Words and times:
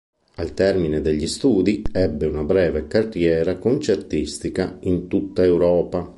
Al 0.37 0.55
termine 0.55 0.99
degli 0.99 1.27
studi 1.27 1.83
ebbe 1.91 2.25
una 2.25 2.43
breve 2.43 2.87
carriera 2.87 3.59
concertistica 3.59 4.77
in 4.85 5.07
tutta 5.07 5.43
Europa. 5.43 6.09